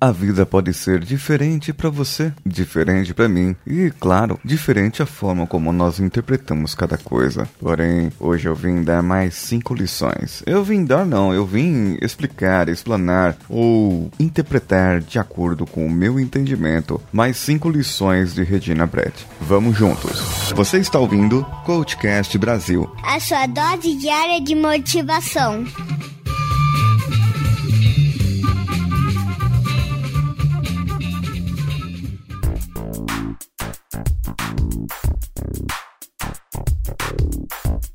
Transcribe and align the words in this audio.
A 0.00 0.10
vida 0.10 0.46
pode 0.46 0.72
ser 0.72 1.00
diferente 1.00 1.74
para 1.74 1.90
você, 1.90 2.32
diferente 2.44 3.12
para 3.12 3.28
mim 3.28 3.54
e, 3.66 3.92
claro, 4.00 4.40
diferente 4.42 5.02
a 5.02 5.06
forma 5.06 5.46
como 5.46 5.74
nós 5.74 6.00
interpretamos 6.00 6.74
cada 6.74 6.96
coisa. 6.96 7.46
Porém, 7.60 8.10
hoje 8.18 8.48
eu 8.48 8.54
vim 8.54 8.82
dar 8.82 9.02
mais 9.02 9.34
cinco 9.34 9.74
lições. 9.74 10.42
Eu 10.46 10.64
vim 10.64 10.86
dar 10.86 11.04
não, 11.04 11.34
eu 11.34 11.44
vim 11.44 11.98
explicar, 12.00 12.70
explanar 12.70 13.36
ou 13.46 14.10
interpretar 14.18 15.00
de 15.00 15.18
acordo 15.18 15.66
com 15.66 15.86
o 15.86 15.90
meu 15.90 16.18
entendimento 16.18 16.98
mais 17.12 17.36
cinco 17.36 17.68
lições 17.68 18.32
de 18.32 18.42
Regina 18.42 18.86
Brett. 18.86 19.26
Vamos 19.42 19.76
juntos. 19.76 20.50
Você 20.56 20.78
está 20.78 20.98
ouvindo 20.98 21.44
Coachcast 21.66 22.38
Brasil. 22.38 22.90
A 23.04 23.20
sua 23.20 23.46
dose 23.46 23.94
diária 23.96 24.40
de 24.40 24.54
motivação. 24.54 25.62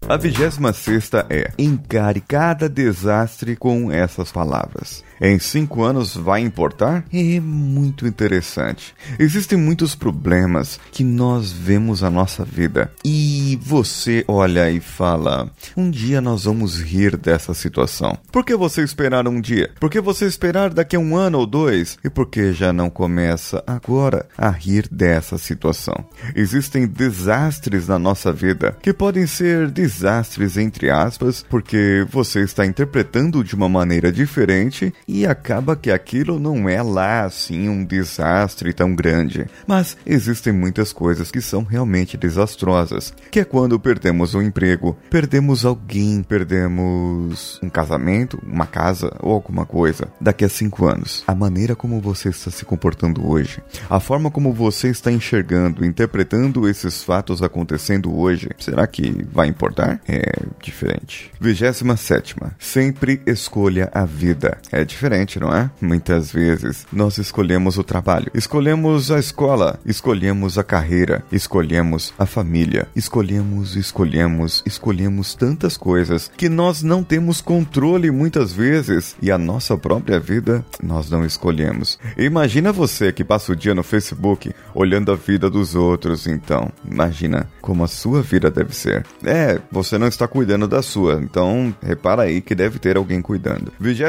A 0.08 0.18
vigésima 0.18 0.72
sexta 0.72 1.26
é 1.32 1.52
Encare 1.58 2.22
cada 2.22 2.70
desastre 2.70 3.55
com 3.55 3.91
essas 3.91 4.32
palavras. 4.32 5.04
Em 5.20 5.40
cinco 5.40 5.84
anos 5.84 6.16
vai 6.16 6.42
importar? 6.42 7.05
É 7.14 7.40
muito 7.40 8.05
interessante. 8.05 8.94
Existem 9.18 9.58
muitos 9.58 9.96
problemas 9.96 10.80
que 10.91 11.04
nós 11.04 11.52
vemos 11.52 12.02
na 12.02 12.10
nossa 12.10 12.44
vida 12.44 12.91
e 13.04 13.58
você 13.62 14.26
olha 14.28 14.70
e 14.70 14.82
fala: 14.82 15.50
um 15.76 15.90
dia 15.90 16.20
nós 16.20 16.44
vamos 16.44 16.82
rir 16.82 17.16
dessa 17.16 17.54
situação. 17.54 18.18
Por 18.32 18.44
que 18.44 18.55
você 18.55 18.84
esperar 18.84 19.28
um 19.28 19.40
dia? 19.40 19.72
Por 19.80 19.90
que 19.90 20.02
você 20.02 20.26
esperar 20.26 20.74
daqui 20.74 20.96
a 20.96 21.00
um 21.00 21.16
ano 21.16 21.40
ou 21.40 21.46
dois? 21.46 21.98
E 22.04 22.10
por 22.10 22.27
que 22.27 22.52
já 22.52 22.74
não 22.74 22.90
começa 22.90 23.63
agora 23.66 24.27
a 24.38 24.50
rir 24.50 24.88
dessa 24.91 25.38
situação? 25.38 26.05
Existem 26.35 26.85
desastres 26.85 27.88
na 27.88 27.98
nossa 27.98 28.34
vida 28.34 28.77
que 28.82 28.94
podem 28.94 29.26
ser 29.26 29.72
desastres 29.72 30.57
entre 30.57 30.90
aspas, 30.90 31.46
porque 31.50 32.05
você 32.10 32.41
está 32.41 32.66
interpretando 32.66 33.44
de 33.44 33.55
uma 33.55 33.70
maneira 33.70 34.12
diferente 34.12 34.94
e 35.07 35.25
acaba 35.25 35.75
que 35.75 35.91
aquilo 35.91 36.39
não 36.39 36.67
é 36.67 36.81
lá 36.81 37.25
assim 37.25 37.70
um 37.70 37.84
desastre 37.84 38.73
tão 38.73 38.95
grande. 38.95 39.45
Mas 39.67 39.98
existem 40.05 40.53
muitas 40.53 40.91
coisas 40.91 41.31
que 41.31 41.41
são 41.41 41.63
realmente 41.63 42.17
desastrosas, 42.17 43.13
que 43.31 43.39
é 43.39 43.45
quando 43.45 43.79
perdemos 43.79 44.33
um 44.33 44.41
emprego, 44.41 44.98
perdemos 45.09 45.65
alguém, 45.65 46.23
perdemos 46.23 47.59
um 47.61 47.70
casamento, 47.70 48.41
uma 48.45 48.65
casa 48.65 49.15
ou 49.20 49.33
alguma 49.33 49.65
coisa. 49.65 50.07
Daqui 50.20 50.45
a 50.45 50.49
cinco 50.49 50.87
anos, 50.87 51.23
a 51.27 51.35
maneira 51.35 51.76
como 51.76 51.99
você 52.01 52.29
está 52.29 52.49
se 52.49 52.65
comportando 52.65 53.27
hoje, 53.27 53.61
a 53.89 53.99
forma 53.99 54.31
como 54.31 54.53
você 54.53 54.89
está 54.89 55.11
enxergando, 55.11 55.85
interpretando 55.85 56.67
esses 56.67 57.03
fatos 57.03 57.43
acontecendo 57.43 58.17
hoje, 58.17 58.49
será 58.57 58.87
que 58.87 59.26
vai 59.31 59.48
importar? 59.48 59.99
é 60.07 60.31
diferente. 60.61 61.31
27. 61.39 62.35
Sempre 62.59 63.21
escolha 63.26 63.89
a 63.93 64.06
vida. 64.06 64.57
É 64.72 64.83
diferente, 64.96 65.40
não 65.40 65.53
é? 65.53 65.69
Muitas 65.81 66.31
vezes 66.31 66.88
nós 66.91 67.18
escolhemos 67.18 67.78
o 67.78 67.84
trabalho, 67.84 68.31
escolhemos 68.34 69.12
a 69.12 69.19
escola, 69.19 69.78
escolhemos 69.85 70.57
a 70.57 70.63
carreira, 70.63 71.24
escolhemos 71.31 72.13
a 72.18 72.25
família, 72.25 72.88
escolhemos, 72.96 73.75
escolhemos, 73.75 74.63
escolhemos 74.66 75.35
tantas 75.35 75.75
coisas 75.75 76.31
que 76.38 76.47
nós 76.47 76.81
não 76.81 77.03
temos 77.03 77.41
controle 77.41 78.09
muitas 78.09 78.53
vezes 78.53 79.16
e 79.22 79.29
a 79.29 79.38
nossa 79.38 79.78
própria 79.78 80.19
vida 80.19 80.66
nós 80.81 81.09
não 81.09 81.25
escolhemos. 81.25 82.00
Imagina 82.18 82.72
você 82.72 83.12
que 83.12 83.23
passa 83.23 83.51
o 83.51 83.56
dia 83.56 83.75
no 83.75 83.84
Facebook 83.84 84.53
olhando 84.73 85.12
a 85.12 85.16
vida 85.16 85.50
dos 85.50 85.75
outros, 85.75 86.25
então. 86.25 86.72
Imagina 86.90 87.50
como 87.62 87.84
a 87.84 87.88
sua 87.88 88.22
vida 88.22 88.50
deve 88.50 88.73
ser. 88.73 89.06
É, 89.23 89.59
você 89.69 89.97
não 89.97 90.07
está 90.07 90.27
cuidando 90.27 90.67
da 90.67 90.81
sua. 90.81 91.19
Então, 91.22 91.75
repara 91.81 92.23
aí 92.23 92.39
que 92.39 92.56
deve 92.56 92.79
ter 92.79 92.95
alguém 92.95 93.22
cuidando. 93.22 93.73
28. 93.79 94.06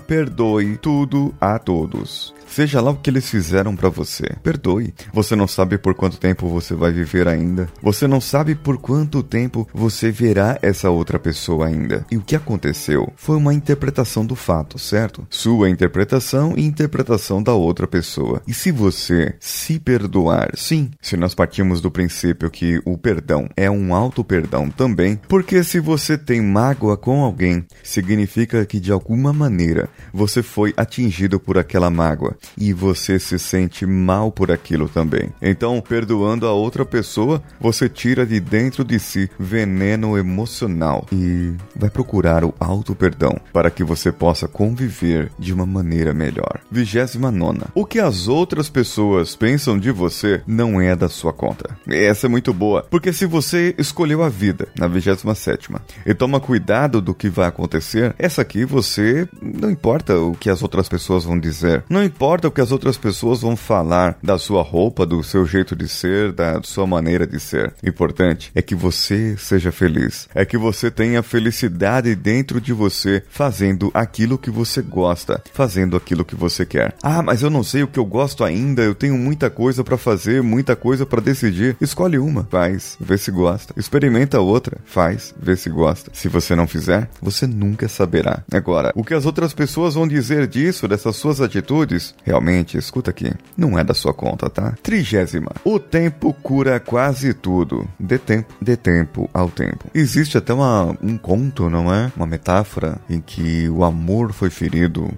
Perdoe 0.00 0.76
tudo 0.76 1.34
a 1.40 1.58
todos. 1.58 2.34
Seja 2.52 2.82
lá 2.82 2.90
o 2.90 2.96
que 2.96 3.08
eles 3.08 3.30
fizeram 3.30 3.74
para 3.74 3.88
você. 3.88 4.24
Perdoe. 4.42 4.92
Você 5.10 5.34
não 5.34 5.48
sabe 5.48 5.78
por 5.78 5.94
quanto 5.94 6.18
tempo 6.18 6.48
você 6.48 6.74
vai 6.74 6.92
viver 6.92 7.26
ainda. 7.26 7.66
Você 7.82 8.06
não 8.06 8.20
sabe 8.20 8.54
por 8.54 8.76
quanto 8.76 9.22
tempo 9.22 9.66
você 9.72 10.10
verá 10.10 10.58
essa 10.60 10.90
outra 10.90 11.18
pessoa 11.18 11.66
ainda. 11.66 12.04
E 12.10 12.18
o 12.18 12.20
que 12.20 12.36
aconteceu 12.36 13.10
foi 13.16 13.36
uma 13.36 13.54
interpretação 13.54 14.26
do 14.26 14.36
fato, 14.36 14.78
certo? 14.78 15.26
Sua 15.30 15.70
interpretação 15.70 16.52
e 16.54 16.66
interpretação 16.66 17.42
da 17.42 17.54
outra 17.54 17.86
pessoa. 17.86 18.42
E 18.46 18.52
se 18.52 18.70
você 18.70 19.34
se 19.40 19.80
perdoar, 19.80 20.50
sim, 20.54 20.90
se 21.00 21.16
nós 21.16 21.34
partimos 21.34 21.80
do 21.80 21.90
princípio 21.90 22.50
que 22.50 22.82
o 22.84 22.98
perdão 22.98 23.48
é 23.56 23.70
um 23.70 23.94
auto-perdão 23.94 24.68
também, 24.68 25.18
porque 25.26 25.64
se 25.64 25.80
você 25.80 26.18
tem 26.18 26.42
mágoa 26.42 26.98
com 26.98 27.22
alguém, 27.22 27.64
significa 27.82 28.66
que 28.66 28.78
de 28.78 28.92
alguma 28.92 29.32
maneira 29.32 29.81
você 30.12 30.42
foi 30.42 30.72
atingido 30.76 31.38
por 31.38 31.58
aquela 31.58 31.90
mágoa 31.90 32.36
e 32.56 32.72
você 32.72 33.18
se 33.18 33.38
sente 33.38 33.86
mal 33.86 34.30
por 34.30 34.50
aquilo 34.50 34.88
também. 34.88 35.30
Então, 35.40 35.80
perdoando 35.80 36.46
a 36.46 36.52
outra 36.52 36.84
pessoa, 36.84 37.42
você 37.60 37.88
tira 37.88 38.26
de 38.26 38.40
dentro 38.40 38.84
de 38.84 38.98
si 38.98 39.30
veneno 39.38 40.16
emocional 40.16 41.06
e 41.12 41.52
vai 41.74 41.90
procurar 41.90 42.44
o 42.44 42.54
auto 42.58 42.94
perdão 42.94 43.36
para 43.52 43.70
que 43.70 43.84
você 43.84 44.12
possa 44.12 44.46
conviver 44.48 45.30
de 45.38 45.52
uma 45.52 45.66
maneira 45.66 46.12
melhor. 46.12 46.60
29. 46.70 47.32
O 47.74 47.84
que 47.84 47.98
as 47.98 48.28
outras 48.28 48.68
pessoas 48.68 49.34
pensam 49.34 49.78
de 49.78 49.90
você 49.90 50.42
não 50.46 50.80
é 50.80 50.94
da 50.94 51.08
sua 51.08 51.32
conta. 51.32 51.76
Essa 51.88 52.26
é 52.26 52.28
muito 52.28 52.52
boa, 52.52 52.86
porque 52.90 53.12
se 53.12 53.26
você 53.26 53.74
escolheu 53.78 54.22
a 54.22 54.28
vida 54.28 54.68
na 54.78 54.86
27 54.86 55.70
e 56.06 56.14
toma 56.14 56.40
cuidado 56.40 57.00
do 57.00 57.14
que 57.14 57.28
vai 57.28 57.48
acontecer, 57.48 58.14
essa 58.18 58.42
aqui 58.42 58.64
você 58.64 59.28
não 59.40 59.70
importa 59.72 60.18
o 60.18 60.34
que 60.34 60.50
as 60.50 60.62
outras 60.62 60.88
pessoas 60.88 61.24
vão 61.24 61.38
dizer, 61.38 61.84
não 61.88 62.04
importa 62.04 62.48
o 62.48 62.50
que 62.50 62.60
as 62.60 62.70
outras 62.70 62.96
pessoas 62.96 63.40
vão 63.40 63.56
falar 63.56 64.16
da 64.22 64.38
sua 64.38 64.62
roupa, 64.62 65.06
do 65.06 65.22
seu 65.24 65.44
jeito 65.46 65.74
de 65.74 65.88
ser, 65.88 66.32
da 66.32 66.62
sua 66.62 66.86
maneira 66.86 67.26
de 67.26 67.40
ser. 67.40 67.72
O 67.82 67.88
importante 67.88 68.52
é 68.54 68.62
que 68.62 68.74
você 68.74 69.36
seja 69.36 69.72
feliz. 69.72 70.28
É 70.34 70.44
que 70.44 70.58
você 70.58 70.90
tenha 70.90 71.22
felicidade 71.22 72.14
dentro 72.14 72.60
de 72.60 72.72
você, 72.72 73.22
fazendo 73.28 73.90
aquilo 73.94 74.38
que 74.38 74.50
você 74.50 74.82
gosta, 74.82 75.42
fazendo 75.52 75.96
aquilo 75.96 76.24
que 76.24 76.36
você 76.36 76.66
quer. 76.66 76.94
Ah, 77.02 77.22
mas 77.22 77.42
eu 77.42 77.50
não 77.50 77.64
sei 77.64 77.82
o 77.82 77.88
que 77.88 77.98
eu 77.98 78.04
gosto 78.04 78.44
ainda, 78.44 78.82
eu 78.82 78.94
tenho 78.94 79.16
muita 79.16 79.48
coisa 79.50 79.82
para 79.82 79.96
fazer, 79.96 80.42
muita 80.42 80.76
coisa 80.76 81.06
para 81.06 81.20
decidir. 81.20 81.76
Escolhe 81.80 82.18
uma, 82.18 82.44
faz, 82.44 82.96
vê 83.00 83.16
se 83.16 83.30
gosta. 83.30 83.74
Experimenta 83.76 84.40
outra, 84.40 84.78
faz, 84.84 85.34
vê 85.40 85.56
se 85.56 85.70
gosta. 85.70 86.10
Se 86.12 86.28
você 86.28 86.54
não 86.54 86.66
fizer, 86.66 87.08
você 87.20 87.46
nunca 87.46 87.88
saberá. 87.88 88.42
Agora, 88.52 88.92
o 88.94 89.02
que 89.02 89.14
as 89.14 89.26
outras 89.26 89.54
pessoas 89.54 89.61
vão 89.94 90.08
dizer 90.08 90.46
disso, 90.46 90.88
dessas 90.88 91.16
suas 91.16 91.40
atitudes, 91.40 92.14
Realmente, 92.24 92.78
escuta 92.78 93.10
aqui, 93.10 93.30
não 93.56 93.78
é 93.78 93.84
da 93.84 93.94
sua 93.94 94.14
conta, 94.14 94.48
tá? 94.48 94.74
Trigésima. 94.82 95.50
O 95.64 95.78
tempo 95.78 96.32
cura 96.32 96.78
quase 96.78 97.34
tudo. 97.34 97.86
Dê 97.98 98.18
tempo, 98.18 98.54
dê 98.60 98.76
tempo 98.76 99.28
ao 99.34 99.50
tempo. 99.50 99.84
Existe 99.92 100.38
até 100.38 100.54
uma, 100.54 100.96
um 101.02 101.18
conto, 101.18 101.68
não 101.68 101.92
é? 101.92 102.10
Uma 102.16 102.26
metáfora 102.26 102.98
em 103.10 103.20
que 103.20 103.68
o 103.68 103.84
amor 103.84 104.32
foi 104.32 104.50
ferido 104.50 105.10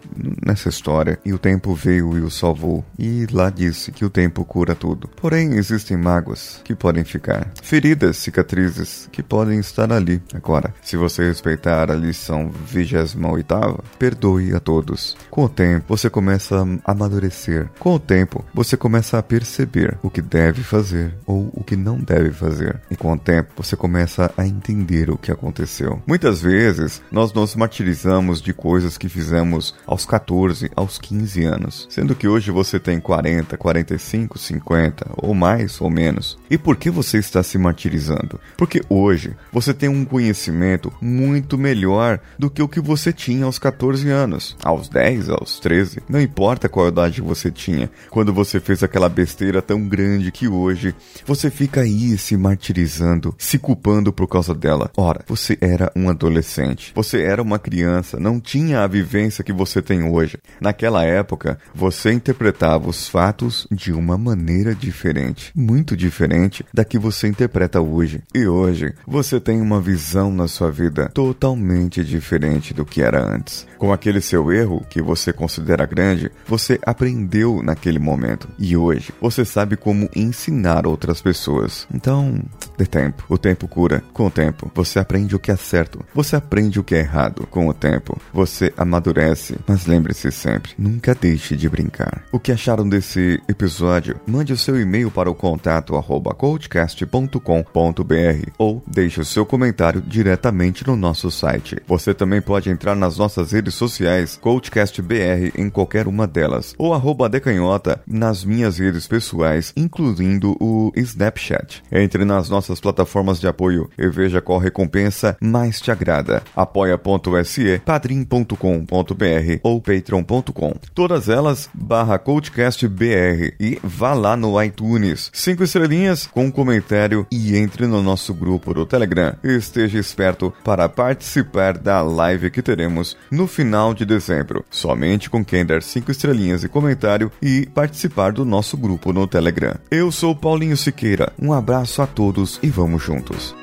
nessa 0.44 0.68
história 0.68 1.18
e 1.24 1.32
o 1.32 1.38
tempo 1.38 1.74
veio 1.74 2.16
e 2.18 2.20
o 2.20 2.30
salvou. 2.30 2.84
E 2.98 3.26
lá 3.30 3.50
disse 3.50 3.92
que 3.92 4.04
o 4.04 4.10
tempo 4.10 4.44
cura 4.44 4.74
tudo. 4.74 5.08
Porém, 5.08 5.54
existem 5.54 5.96
mágoas 5.96 6.60
que 6.64 6.74
podem 6.74 7.04
ficar. 7.04 7.48
Feridas, 7.62 8.16
cicatrizes 8.16 9.08
que 9.12 9.22
podem 9.22 9.58
estar 9.58 9.92
ali. 9.92 10.22
Agora, 10.32 10.74
se 10.82 10.96
você 10.96 11.28
respeitar 11.28 11.90
a 11.90 11.94
lição 11.94 12.50
28, 12.66 13.84
perdoe 13.98 14.33
a 14.54 14.60
todos. 14.60 15.16
Com 15.30 15.44
o 15.44 15.48
tempo, 15.48 15.84
você 15.88 16.10
começa 16.10 16.56
a 16.84 16.92
amadurecer. 16.92 17.68
Com 17.78 17.94
o 17.94 17.98
tempo, 17.98 18.44
você 18.52 18.76
começa 18.76 19.18
a 19.18 19.22
perceber 19.22 19.98
o 20.02 20.10
que 20.10 20.22
deve 20.22 20.62
fazer 20.62 21.14
ou 21.26 21.50
o 21.52 21.62
que 21.62 21.76
não 21.76 21.98
deve 21.98 22.30
fazer. 22.30 22.80
E 22.90 22.96
com 22.96 23.12
o 23.12 23.18
tempo, 23.18 23.52
você 23.56 23.76
começa 23.76 24.32
a 24.36 24.46
entender 24.46 25.10
o 25.10 25.16
que 25.16 25.30
aconteceu. 25.30 26.02
Muitas 26.06 26.40
vezes, 26.42 27.02
nós 27.10 27.32
nos 27.32 27.54
martirizamos 27.54 28.40
de 28.40 28.52
coisas 28.52 28.98
que 28.98 29.08
fizemos 29.08 29.74
aos 29.86 30.04
14, 30.04 30.70
aos 30.74 30.98
15 30.98 31.44
anos, 31.44 31.86
sendo 31.90 32.14
que 32.14 32.28
hoje 32.28 32.50
você 32.50 32.78
tem 32.78 33.00
40, 33.00 33.56
45, 33.56 34.38
50 34.38 35.10
ou 35.16 35.34
mais 35.34 35.80
ou 35.80 35.90
menos. 35.90 36.38
E 36.50 36.58
por 36.58 36.76
que 36.76 36.90
você 36.90 37.18
está 37.18 37.42
se 37.42 37.58
martirizando? 37.58 38.40
Porque 38.56 38.82
hoje 38.88 39.36
você 39.52 39.72
tem 39.74 39.88
um 39.88 40.04
conhecimento 40.04 40.92
muito 41.00 41.58
melhor 41.58 42.20
do 42.38 42.50
que 42.50 42.62
o 42.62 42.68
que 42.68 42.80
você 42.80 43.12
tinha 43.12 43.44
aos 43.44 43.58
14 43.58 44.08
anos 44.10 44.23
anos, 44.24 44.56
aos 44.64 44.88
10, 44.88 45.28
aos 45.28 45.60
13, 45.60 46.02
não 46.08 46.20
importa 46.20 46.68
qual 46.68 46.88
idade 46.88 47.20
você 47.20 47.50
tinha, 47.50 47.90
quando 48.10 48.32
você 48.32 48.58
fez 48.58 48.82
aquela 48.82 49.08
besteira 49.08 49.60
tão 49.60 49.86
grande 49.86 50.32
que 50.32 50.48
hoje 50.48 50.94
você 51.26 51.50
fica 51.50 51.82
aí 51.82 52.16
se 52.16 52.36
martirizando, 52.36 53.34
se 53.38 53.58
culpando 53.58 54.12
por 54.12 54.26
causa 54.26 54.54
dela. 54.54 54.90
Ora, 54.96 55.24
você 55.28 55.56
era 55.60 55.92
um 55.94 56.08
adolescente, 56.08 56.92
você 56.94 57.22
era 57.22 57.42
uma 57.42 57.58
criança, 57.58 58.18
não 58.18 58.40
tinha 58.40 58.80
a 58.80 58.86
vivência 58.86 59.44
que 59.44 59.52
você 59.52 59.82
tem 59.82 60.02
hoje. 60.02 60.38
Naquela 60.60 61.04
época, 61.04 61.58
você 61.74 62.12
interpretava 62.12 62.88
os 62.88 63.06
fatos 63.06 63.66
de 63.70 63.92
uma 63.92 64.16
maneira 64.16 64.74
diferente, 64.74 65.52
muito 65.54 65.96
diferente 65.96 66.64
da 66.72 66.84
que 66.84 66.98
você 66.98 67.28
interpreta 67.28 67.80
hoje. 67.80 68.22
E 68.34 68.46
hoje, 68.46 68.94
você 69.06 69.38
tem 69.38 69.60
uma 69.60 69.80
visão 69.80 70.32
na 70.32 70.48
sua 70.48 70.70
vida 70.70 71.10
totalmente 71.12 72.02
diferente 72.02 72.72
do 72.72 72.86
que 72.86 73.02
era 73.02 73.22
antes. 73.22 73.66
Com 73.76 73.92
aquele 74.04 74.20
seu 74.20 74.52
erro 74.52 74.84
que 74.90 75.00
você 75.00 75.32
considera 75.32 75.86
grande, 75.86 76.30
você 76.46 76.78
aprendeu 76.84 77.62
naquele 77.62 77.98
momento 77.98 78.46
e 78.58 78.76
hoje 78.76 79.14
você 79.18 79.46
sabe 79.46 79.78
como 79.78 80.10
ensinar 80.14 80.86
outras 80.86 81.22
pessoas. 81.22 81.88
Então, 81.92 82.38
dê 82.76 82.86
tempo. 82.86 83.24
O 83.28 83.38
tempo 83.38 83.68
cura. 83.68 84.02
Com 84.12 84.26
o 84.26 84.30
tempo, 84.30 84.70
você 84.74 84.98
aprende 84.98 85.34
o 85.34 85.38
que 85.38 85.50
é 85.50 85.56
certo. 85.56 86.04
Você 86.14 86.36
aprende 86.36 86.78
o 86.78 86.84
que 86.84 86.94
é 86.94 87.00
errado. 87.00 87.46
Com 87.50 87.68
o 87.68 87.74
tempo, 87.74 88.20
você 88.32 88.72
amadurece. 88.76 89.56
Mas 89.66 89.86
lembre-se 89.86 90.30
sempre, 90.30 90.72
nunca 90.78 91.14
deixe 91.14 91.56
de 91.56 91.68
brincar. 91.68 92.24
O 92.32 92.38
que 92.38 92.52
acharam 92.52 92.88
desse 92.88 93.40
episódio? 93.48 94.20
Mande 94.26 94.52
o 94.52 94.56
seu 94.56 94.80
e-mail 94.80 95.10
para 95.10 95.30
o 95.30 95.34
contato 95.34 95.96
arroba 95.96 96.34
coachcast.com.br 96.34 98.50
ou 98.58 98.82
deixe 98.86 99.20
o 99.20 99.24
seu 99.24 99.46
comentário 99.46 100.00
diretamente 100.00 100.86
no 100.86 100.96
nosso 100.96 101.30
site. 101.30 101.76
Você 101.86 102.14
também 102.14 102.40
pode 102.40 102.70
entrar 102.70 102.94
nas 102.94 103.18
nossas 103.18 103.52
redes 103.52 103.74
sociais, 103.74 104.38
CoachCastBR 104.40 105.52
em 105.56 105.70
qualquer 105.70 106.06
uma 106.06 106.26
delas, 106.26 106.74
ou 106.78 106.94
arroba 106.94 107.28
decanhota 107.28 108.00
nas 108.06 108.44
minhas 108.44 108.78
redes 108.78 109.06
pessoais, 109.06 109.72
incluindo 109.76 110.56
o 110.60 110.92
Snapchat. 110.96 111.82
Entre 111.90 112.24
nas 112.24 112.48
nossas 112.48 112.63
plataformas 112.80 113.40
de 113.40 113.46
apoio 113.46 113.90
e 113.98 114.08
veja 114.08 114.40
qual 114.40 114.58
recompensa 114.58 115.36
mais 115.40 115.80
te 115.80 115.90
agrada. 115.90 116.42
apoia.se, 116.54 117.80
padrim.com.br 117.84 119.58
ou 119.62 119.80
patreon.com. 119.80 120.74
Todas 120.94 121.28
elas 121.28 121.68
barra 121.72 122.18
CoachCastBR 122.18 123.54
e 123.58 123.78
vá 123.82 124.14
lá 124.14 124.36
no 124.36 124.62
iTunes. 124.62 125.30
Cinco 125.32 125.64
estrelinhas 125.64 126.26
com 126.26 126.46
um 126.46 126.50
comentário 126.50 127.26
e 127.30 127.56
entre 127.56 127.86
no 127.86 128.02
nosso 128.02 128.32
grupo 128.34 128.72
do 128.74 128.86
Telegram. 128.86 129.34
Esteja 129.42 129.98
esperto 129.98 130.52
para 130.62 130.88
participar 130.88 131.78
da 131.78 132.02
live 132.02 132.50
que 132.50 132.62
teremos 132.62 133.16
no 133.30 133.46
final 133.46 133.94
de 133.94 134.04
dezembro. 134.04 134.64
Somente 134.70 135.28
com 135.30 135.44
quem 135.44 135.64
der 135.64 135.82
cinco 135.82 136.10
estrelinhas 136.10 136.64
e 136.64 136.68
comentário 136.68 137.30
e 137.42 137.66
participar 137.74 138.32
do 138.32 138.44
nosso 138.44 138.76
grupo 138.76 139.12
no 139.12 139.26
Telegram. 139.26 139.74
Eu 139.90 140.10
sou 140.10 140.34
Paulinho 140.34 140.76
Siqueira. 140.76 141.32
Um 141.40 141.52
abraço 141.52 142.02
a 142.02 142.06
todos 142.06 142.53
e 142.62 142.68
vamos 142.68 143.02
juntos. 143.02 143.54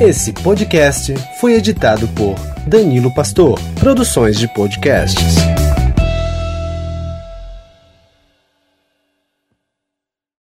Esse 0.00 0.32
podcast 0.32 1.14
foi 1.38 1.52
editado 1.52 2.08
por 2.08 2.34
Danilo 2.66 3.12
Pastor, 3.14 3.60
Produções 3.78 4.38
de 4.38 4.48
Podcasts. 4.54 5.59